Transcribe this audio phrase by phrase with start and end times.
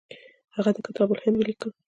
[0.55, 1.69] هغه د کتاب الهند ولیکه.